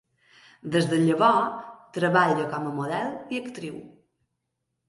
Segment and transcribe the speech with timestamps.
[0.75, 1.59] Des de llavors,
[1.97, 3.77] treballa com a model i actriu.